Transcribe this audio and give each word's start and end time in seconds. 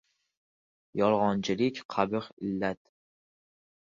Yolg‘onchilik— 1.01 1.81
qabih 1.97 2.31
illat. 2.47 2.81